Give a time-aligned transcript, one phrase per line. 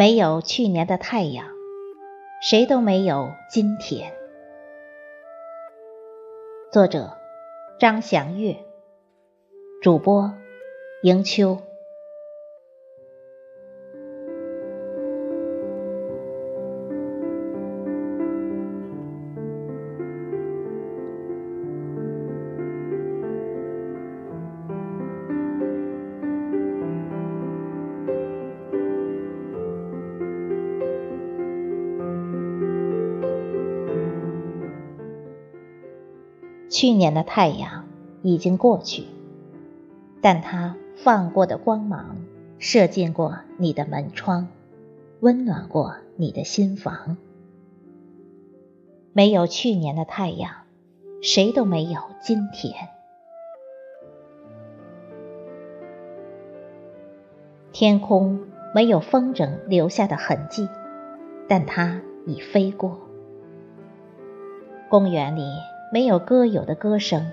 [0.00, 1.44] 没有去年的太阳，
[2.40, 4.14] 谁都没有今天。
[6.72, 7.18] 作者：
[7.78, 8.56] 张祥月，
[9.82, 10.32] 主播：
[11.02, 11.58] 迎秋。
[36.70, 37.88] 去年的太阳
[38.22, 39.04] 已经过去，
[40.22, 42.16] 但它放过的光芒
[42.60, 44.46] 射进过你的门窗，
[45.18, 47.16] 温暖过你的心房。
[49.12, 50.52] 没有去年的太阳，
[51.20, 52.88] 谁都没有今天。
[57.72, 60.68] 天空没有风筝留下的痕迹，
[61.48, 63.00] 但它已飞过。
[64.88, 65.42] 公园里。
[65.92, 67.30] 没有歌友的歌声，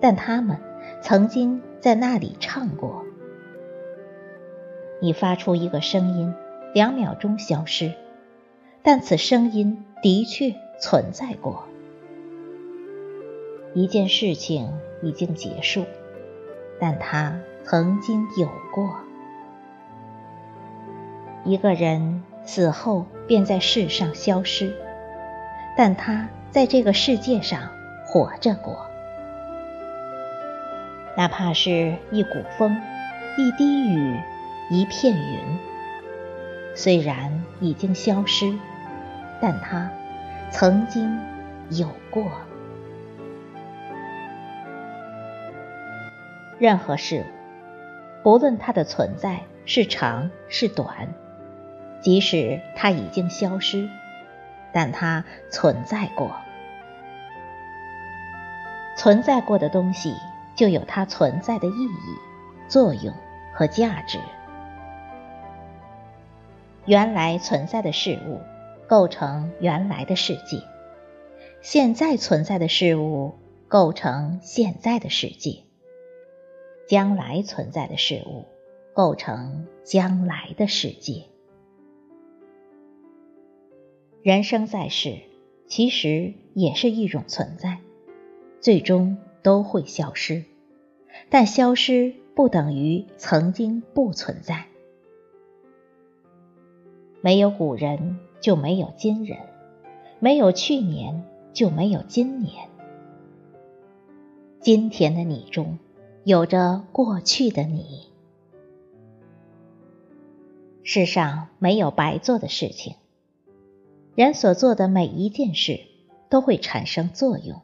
[0.00, 0.58] 但他们
[1.00, 3.04] 曾经在那里唱过。
[5.00, 6.34] 你发出一个声音，
[6.74, 7.92] 两秒钟消失，
[8.82, 11.64] 但此声音的确存在过。
[13.74, 15.84] 一件事情已经结束，
[16.80, 18.96] 但它曾经有过。
[21.44, 24.74] 一个人死后便在世上消失，
[25.76, 27.70] 但他在这个世界上。
[28.08, 28.86] 活着过，
[31.16, 32.80] 哪怕是一股风、
[33.36, 34.16] 一滴雨、
[34.70, 35.40] 一片云，
[36.76, 38.56] 虽然已经消失，
[39.42, 39.90] 但它
[40.52, 41.18] 曾经
[41.68, 42.30] 有过。
[46.58, 47.24] 任何事物，
[48.22, 51.12] 不论它的存在是长是短，
[52.00, 53.88] 即使它已经消失，
[54.76, 56.36] 但它存在过。
[58.94, 60.14] 存在过的东西
[60.54, 63.14] 就有它存在的意义、作用
[63.54, 64.18] 和价值。
[66.84, 68.42] 原来存在的事物
[68.86, 70.58] 构成原来的世界，
[71.62, 73.32] 现在存在的事物
[73.68, 75.64] 构成现在的世界，
[76.86, 78.44] 将来存在的事物
[78.92, 81.24] 构成将来的世界。
[84.26, 85.20] 人生在世，
[85.68, 87.78] 其实也是一种存在。
[88.60, 90.42] 最终都会消失，
[91.30, 94.66] 但消失不等于曾经不存在。
[97.20, 99.38] 没有古人就没有今人，
[100.18, 101.22] 没有去年
[101.52, 102.68] 就没有今年。
[104.58, 105.78] 今天的你中
[106.24, 108.08] 有着过去的你。
[110.82, 112.96] 世上没有白做的事情，
[114.16, 115.78] 人所做的每一件事
[116.30, 117.60] 都会产生作用。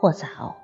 [0.00, 0.56] 或早，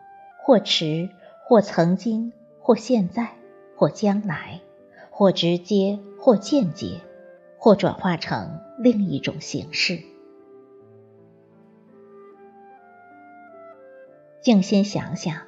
[0.42, 1.10] 或迟，
[1.46, 3.36] 或曾经，或现在，
[3.76, 4.62] 或将来，
[5.10, 7.02] 或直接，或间接，
[7.58, 10.00] 或转化成另一种形式。
[14.40, 15.42] 静心想想，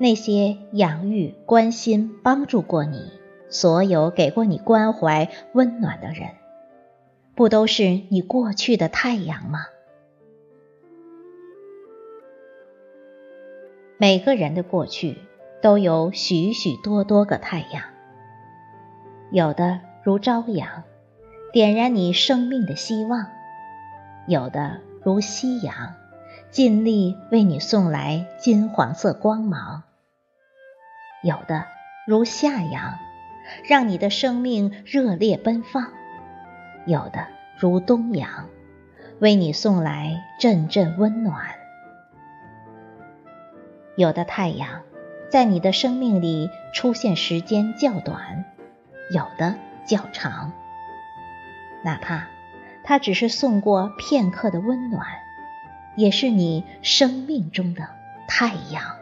[0.00, 3.12] 那些养育、关心、帮助过你，
[3.50, 6.30] 所有给过你关怀、温暖的人，
[7.36, 9.66] 不都是你过去的太阳吗？
[13.98, 15.18] 每个人的过去
[15.60, 17.84] 都有许许多多个太阳，
[19.30, 20.84] 有的如朝阳，
[21.52, 23.26] 点燃你生命的希望；
[24.26, 25.94] 有的如夕阳，
[26.50, 29.82] 尽力为你送来金黄色光芒；
[31.22, 31.66] 有的
[32.06, 32.98] 如夏阳，
[33.68, 35.84] 让你的生命热烈奔放；
[36.86, 37.26] 有的
[37.58, 38.48] 如冬阳，
[39.18, 41.36] 为你送来阵阵温暖。
[43.96, 44.82] 有的太阳，
[45.28, 48.44] 在你的生命里出现时间较短，
[49.10, 50.52] 有的较长。
[51.82, 52.28] 哪怕
[52.84, 55.06] 它只是送过片刻的温暖，
[55.96, 57.88] 也是你生命中的
[58.28, 58.96] 太阳。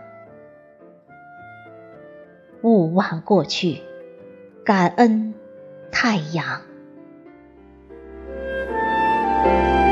[2.63, 3.83] 勿忘过去，
[4.65, 5.35] 感恩
[5.93, 6.63] 太阳。
[9.45, 9.84] Bye.